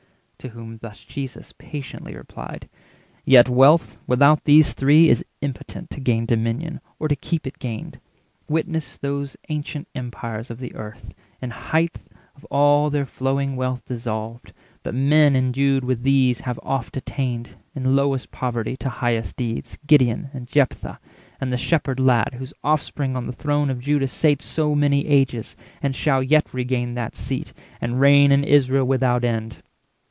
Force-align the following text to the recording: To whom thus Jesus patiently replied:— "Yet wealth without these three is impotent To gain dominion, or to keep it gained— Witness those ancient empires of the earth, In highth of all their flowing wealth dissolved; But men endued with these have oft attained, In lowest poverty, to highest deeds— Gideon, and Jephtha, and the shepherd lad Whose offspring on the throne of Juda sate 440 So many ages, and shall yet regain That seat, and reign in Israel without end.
To 0.41 0.49
whom 0.49 0.79
thus 0.79 1.05
Jesus 1.05 1.53
patiently 1.55 2.15
replied:— 2.15 2.67
"Yet 3.23 3.47
wealth 3.47 3.99
without 4.07 4.43
these 4.45 4.73
three 4.73 5.07
is 5.07 5.23
impotent 5.41 5.91
To 5.91 5.99
gain 5.99 6.25
dominion, 6.25 6.81
or 6.97 7.07
to 7.07 7.15
keep 7.15 7.45
it 7.45 7.59
gained— 7.59 7.99
Witness 8.49 8.97
those 8.97 9.37
ancient 9.49 9.87
empires 9.93 10.49
of 10.49 10.57
the 10.57 10.73
earth, 10.73 11.13
In 11.43 11.51
highth 11.51 11.97
of 12.35 12.43
all 12.45 12.89
their 12.89 13.05
flowing 13.05 13.55
wealth 13.55 13.85
dissolved; 13.85 14.51
But 14.81 14.95
men 14.95 15.35
endued 15.35 15.83
with 15.85 16.01
these 16.01 16.39
have 16.39 16.59
oft 16.63 16.97
attained, 16.97 17.51
In 17.75 17.95
lowest 17.95 18.31
poverty, 18.31 18.75
to 18.77 18.89
highest 18.89 19.35
deeds— 19.35 19.77
Gideon, 19.85 20.31
and 20.33 20.47
Jephtha, 20.47 20.99
and 21.39 21.53
the 21.53 21.55
shepherd 21.57 21.99
lad 21.99 22.33
Whose 22.39 22.51
offspring 22.63 23.15
on 23.15 23.27
the 23.27 23.33
throne 23.33 23.69
of 23.69 23.77
Juda 23.79 24.07
sate 24.07 24.41
440 24.41 24.41
So 24.43 24.73
many 24.73 25.05
ages, 25.05 25.55
and 25.83 25.95
shall 25.95 26.23
yet 26.23 26.51
regain 26.51 26.95
That 26.95 27.13
seat, 27.15 27.53
and 27.79 27.99
reign 28.01 28.31
in 28.31 28.43
Israel 28.43 28.85
without 28.85 29.23
end. 29.23 29.57